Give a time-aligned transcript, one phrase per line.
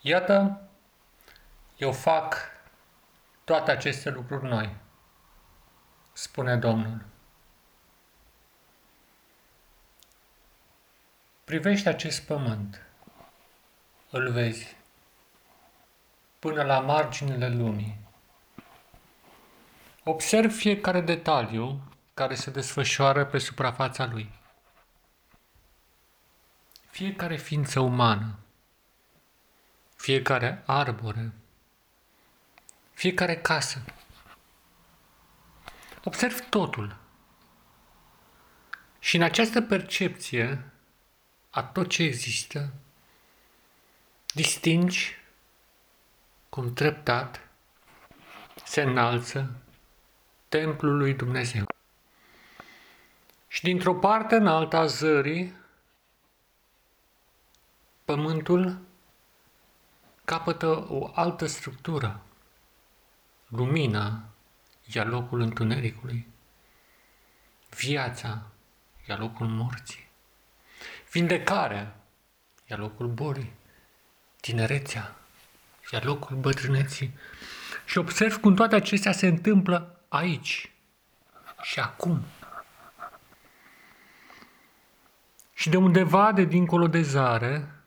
[0.00, 0.68] Iată,
[1.76, 2.36] eu fac
[3.44, 4.76] toate aceste lucruri noi,
[6.12, 7.04] spune Domnul.
[11.44, 12.86] Privește acest pământ,
[14.10, 14.76] îl vezi,
[16.38, 17.98] până la marginile lumii.
[20.04, 21.80] Observ fiecare detaliu
[22.14, 24.30] care se desfășoară pe suprafața lui.
[26.90, 28.38] Fiecare ființă umană,
[29.98, 31.32] fiecare arbore,
[32.92, 33.84] fiecare casă.
[36.04, 36.96] Observ totul.
[38.98, 40.64] Și în această percepție
[41.50, 42.72] a tot ce există,
[44.34, 45.16] distingi
[46.48, 47.48] cum treptat
[48.64, 49.50] se înalță
[50.48, 51.66] templul lui Dumnezeu.
[53.48, 55.54] Și dintr-o parte în alta a zării,
[58.04, 58.87] pământul
[60.28, 62.20] capătă o altă structură.
[63.46, 64.24] Lumina
[64.92, 66.26] ia locul întunericului.
[67.76, 68.42] Viața
[69.08, 70.08] ia locul morții.
[71.10, 71.96] Vindecarea
[72.66, 73.52] ia locul bolii.
[74.40, 75.16] Tinerețea
[75.92, 77.14] ia locul bătrâneții.
[77.84, 80.72] Și observ cum toate acestea se întâmplă aici
[81.62, 82.22] și acum.
[85.54, 87.77] Și de undeva de dincolo de zare,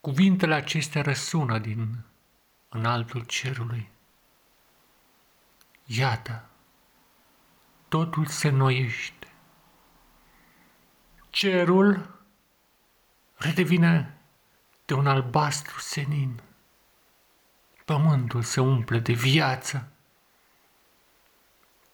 [0.00, 2.04] cuvintele acestea răsună din
[2.68, 3.90] înaltul cerului.
[5.84, 6.48] Iată,
[7.88, 9.32] totul se noiește.
[11.30, 12.20] Cerul
[13.36, 14.18] redevine
[14.84, 16.42] de un albastru senin.
[17.84, 19.88] Pământul se umple de viață.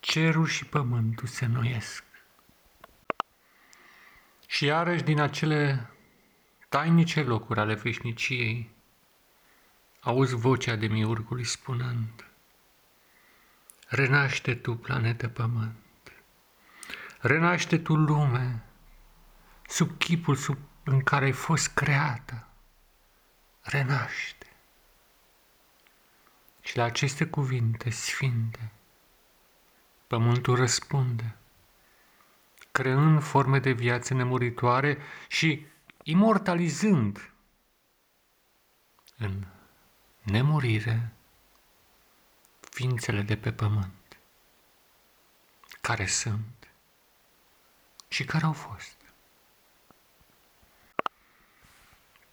[0.01, 2.05] Cerul și pământul se noiesc.
[4.47, 5.91] Și iarăși din acele
[6.75, 8.71] tainice locuri ale veșniciei,
[10.01, 12.27] auzi vocea de miurgului spunând,
[13.89, 16.13] Renaște tu, planetă pământ,
[17.21, 18.63] renaște tu lume,
[19.67, 22.47] sub chipul sub, în care ai fost creată,
[23.63, 24.47] renaște.
[26.61, 28.71] Și la aceste cuvinte sfinte,
[30.07, 31.37] pământul răspunde,
[32.73, 34.99] creând forme de viață nemuritoare
[35.29, 35.73] și
[36.07, 37.33] imortalizând
[39.17, 39.45] în
[40.23, 41.13] nemurire
[42.61, 44.19] ființele de pe pământ,
[45.81, 46.69] care sunt
[48.09, 48.97] și care au fost.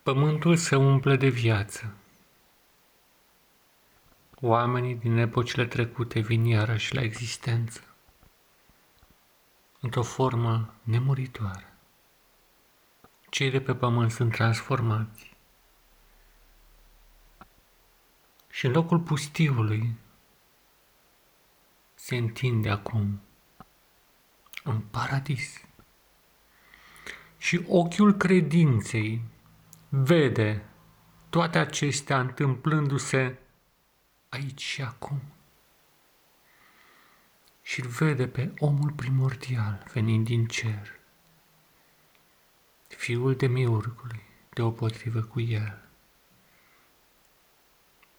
[0.04, 1.96] Pământul se umple de viață.
[4.42, 7.84] Oamenii din epocile trecute vin iarăși la existență,
[9.80, 11.71] într-o formă nemuritoare
[13.32, 15.36] cei de pe pământ sunt transformați.
[18.50, 19.96] Și în locul pustiului
[21.96, 23.22] se întinde acum
[24.66, 25.62] un paradis.
[27.38, 29.22] Și ochiul credinței
[29.90, 30.64] vede
[31.30, 33.40] toate acestea întâmplându-se
[34.30, 35.22] aici și acum.
[37.62, 41.01] Și îl vede pe omul primordial venind din cer
[42.96, 45.82] fiul de miurgului, deopotrivă cu el,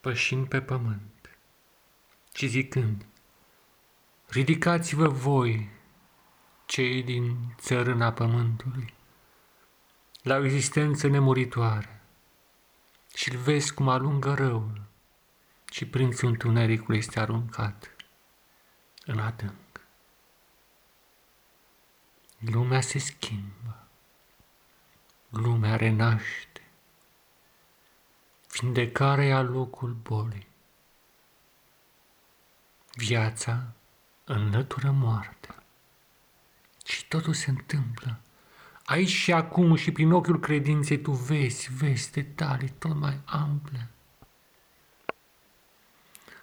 [0.00, 1.38] pășind pe pământ
[2.34, 3.06] și zicând,
[4.28, 5.70] Ridicați-vă voi,
[6.66, 8.94] cei din țărâna pământului,
[10.22, 12.00] la o existență nemuritoare,
[13.14, 14.82] și-l vezi cum alungă răul
[15.70, 17.96] și prințul întunericului este aruncat
[19.04, 19.54] în adânc.
[22.38, 23.81] Lumea se schimbă
[25.32, 26.60] lumea renaște.
[28.50, 30.46] Vindecarea ia locul bolii.
[32.94, 33.72] Viața
[34.24, 35.62] înlătură moartea.
[36.84, 38.18] Și totul se întâmplă.
[38.84, 43.88] Aici și acum și prin ochiul credinței tu vezi, vezi detalii tot mai ample.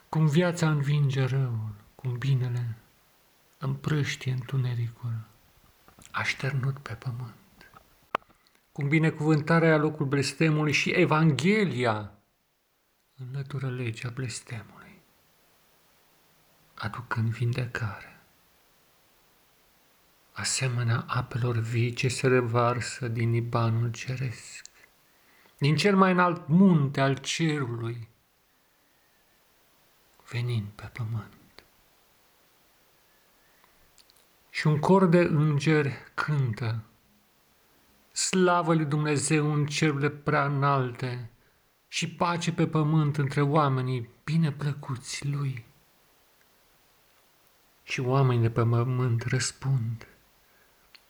[0.09, 2.75] Cum viața învinge răul, cum binele
[3.57, 5.13] împrăștie întunericul,
[6.11, 7.33] așternut pe pământ
[8.79, 12.11] cum binecuvântarea locul blestemului și Evanghelia
[13.15, 15.01] înlătură legea blestemului,
[16.73, 18.21] aducând vindecare.
[20.31, 24.65] Asemenea apelor vii ce se revarsă din Ibanul ceresc,
[25.57, 28.09] din cel mai înalt munte al cerului,
[30.31, 31.63] venind pe pământ.
[34.49, 36.83] Și un cor de îngeri cântă
[38.19, 41.29] Slavă lui Dumnezeu în cerurile prea înalte
[41.87, 45.65] și pace pe pământ între oamenii bine plăcuți lui.
[47.83, 50.07] Și oamenii de pe pământ răspund,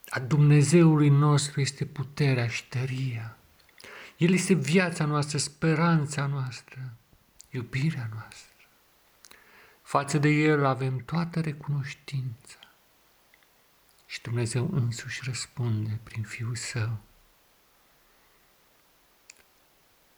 [0.09, 3.37] a Dumnezeului nostru este puterea și tăria.
[4.17, 6.93] El este viața noastră, speranța noastră,
[7.49, 8.67] iubirea noastră.
[9.81, 12.58] Față de El avem toată recunoștința.
[14.09, 16.97] Și Dumnezeu însuși răspunde prin Fiul Său.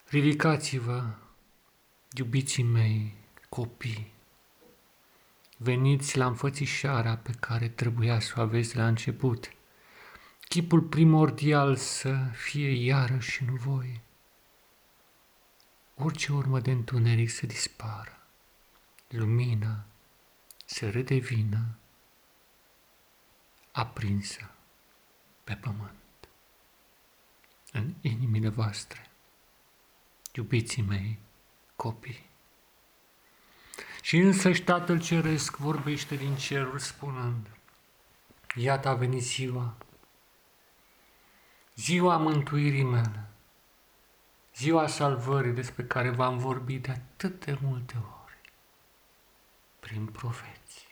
[0.08, 1.16] Ridicați-vă,
[2.14, 3.14] iubiții mei,
[3.50, 4.14] copii,
[5.58, 9.52] veniți la înfățișarea pe care trebuia să o aveți la început,
[10.48, 14.02] chipul primordial să fie iarăși în voi.
[15.96, 18.28] Orice urmă de întuneric să dispară,
[19.08, 19.86] lumina
[20.66, 21.76] să redevină
[23.72, 24.52] aprinsă
[25.44, 26.30] pe pământ,
[27.72, 29.12] în inimile voastre
[30.34, 31.20] iubiții mei,
[31.76, 32.30] copii.
[34.02, 37.48] Și însăși Tatăl Ceresc vorbește din cerul spunând,
[38.56, 39.76] Iată a venit ziua,
[41.76, 43.30] ziua mântuirii mele,
[44.56, 48.38] ziua salvării despre care v-am vorbit de atât de multe ori,
[49.80, 50.88] prin profeții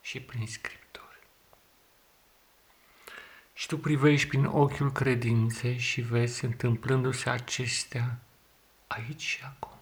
[0.00, 1.01] și prin scripturi.
[3.52, 8.18] Și tu privești prin ochiul credinței și vezi întâmplându-se acestea
[8.86, 9.78] aici și acum.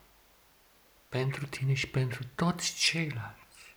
[1.08, 3.74] Pentru tine și pentru toți ceilalți.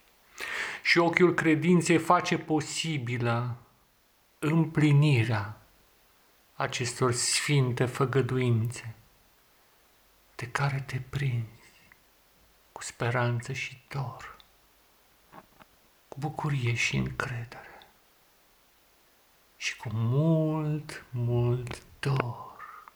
[0.84, 3.58] Și ochiul credinței face posibilă
[4.40, 5.58] împlinirea
[6.56, 8.96] acestor sfinte făgăduințe
[10.36, 11.48] de care te prinzi
[12.72, 14.38] cu speranță și dor,
[16.08, 17.73] cu bucurie și încredere
[19.64, 22.92] și cu mult, mult dor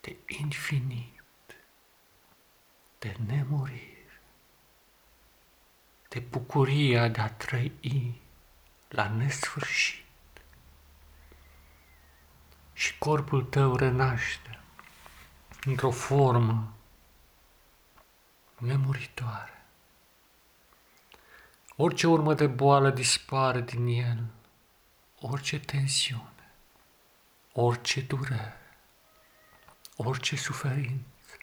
[0.00, 1.22] de infinit,
[2.98, 4.20] de nemurire,
[6.08, 8.20] de bucuria de a trăi
[8.88, 10.04] la nesfârșit.
[12.72, 14.60] Și corpul tău renaște
[15.64, 16.72] într-o formă
[18.58, 19.64] nemuritoare.
[21.76, 24.36] Orice urmă de boală dispare din el
[25.20, 26.52] orice tensiune,
[27.52, 28.56] orice durere,
[29.96, 31.36] orice suferință.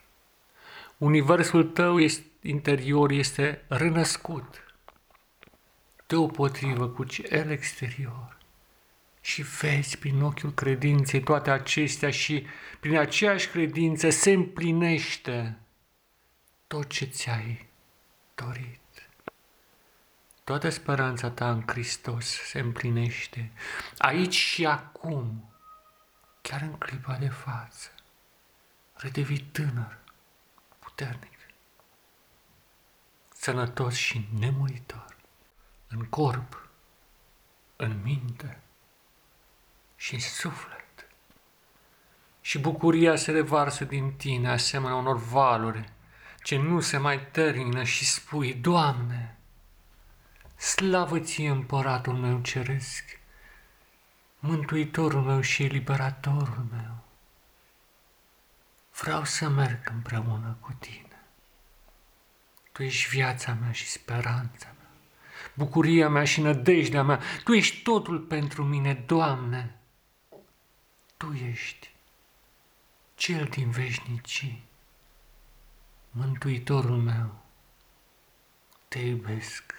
[0.97, 4.63] Universul tău este, interior este renăscut
[6.07, 8.37] deopotrivă cu cel exterior
[9.21, 12.45] și vezi prin ochiul credinței toate acestea și
[12.79, 15.57] prin aceeași credință se împlinește
[16.67, 17.67] tot ce ți-ai
[18.35, 18.79] dorit.
[20.45, 23.51] Toată speranța ta în Hristos se împlinește
[23.97, 25.53] aici și acum,
[26.41, 27.89] chiar în clipa de față.
[28.93, 29.97] Redevii tânăr,
[30.79, 31.37] puternic,
[33.33, 35.15] sănătos și nemuritor,
[35.87, 36.67] în corp,
[37.75, 38.59] în minte
[39.95, 41.07] și în suflet.
[42.41, 45.89] Și bucuria se revarsă din tine asemenea unor valuri
[46.43, 49.37] ce nu se mai termină și spui, Doamne,
[50.65, 53.19] Slavă ție, împăratul meu ceresc,
[54.39, 57.03] mântuitorul meu și eliberatorul meu.
[58.99, 61.19] Vreau să merg împreună cu tine.
[62.71, 64.89] Tu ești viața mea și speranța mea,
[65.53, 67.21] bucuria mea și nădejdea mea.
[67.43, 69.75] Tu ești totul pentru mine, Doamne.
[71.17, 71.91] Tu ești
[73.15, 74.63] cel din veșnicii,
[76.11, 77.43] mântuitorul meu.
[78.87, 79.74] Te iubesc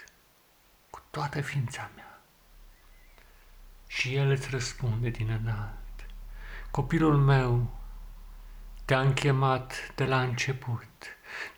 [1.17, 2.21] toată ființa mea.
[3.87, 6.07] Și el îți răspunde din înalt,
[6.71, 7.79] copilul meu,
[8.85, 10.89] te-am chemat de la început,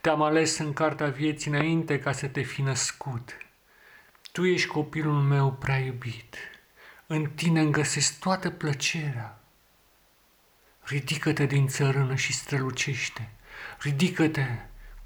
[0.01, 3.37] te-am ales în cartea vieții înainte ca să te fi născut.
[4.33, 6.37] Tu ești copilul meu prea iubit,
[7.07, 9.41] în tine îmi găsesc toată plăcerea.
[10.83, 13.31] Ridică-te din țărână și strălucește,
[13.79, 14.47] ridică-te,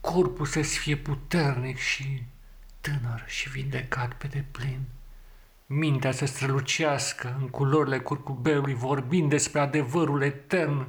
[0.00, 2.22] corpul să-ți fie puternic și
[2.82, 4.80] tânăr și vindecat pe deplin.
[5.66, 10.88] Mintea să strălucească în culorile curcubeului, vorbind despre adevărul etern,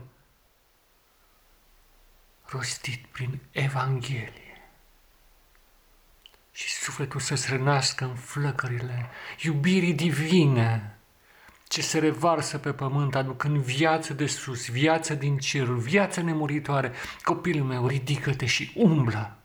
[2.45, 4.61] rostit prin Evanghelie.
[6.51, 9.09] Și sufletul să-ți renască în flăcările
[9.41, 10.97] iubirii divine,
[11.67, 16.91] ce se revarsă pe pământ, aducând viață de sus, viață din cerul, viață nemuritoare.
[17.23, 19.42] Copilul meu, ridică-te și umblă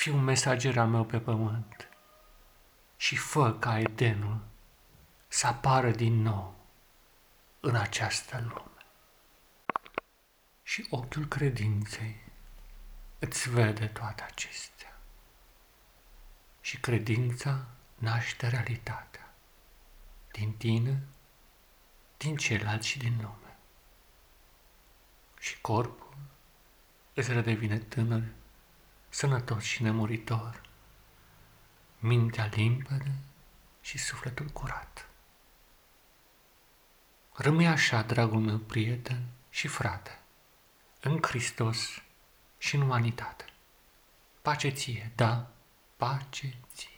[0.00, 1.88] Fii un mesager al meu pe pământ
[2.96, 4.40] și fă ca Edenul
[5.28, 6.66] să apară din nou
[7.60, 8.84] în această lume.
[10.62, 12.20] și ochiul credinței
[13.18, 14.98] îți vede toate acestea.
[16.60, 19.34] Și credința naște realitatea
[20.32, 21.02] din tine,
[22.16, 23.56] din ceilalți și din lume.
[25.38, 26.16] Și corpul
[27.14, 28.22] îți redevine tânăr,
[29.10, 30.60] sănătos și nemuritor,
[31.98, 33.12] mintea limpede
[33.80, 35.08] și sufletul curat.
[37.32, 40.18] Rămâi așa, dragul meu prieten și frate,
[41.00, 42.02] în Hristos
[42.58, 43.44] și în umanitate.
[44.42, 45.50] Pace ție, da,
[45.96, 46.88] pace ție.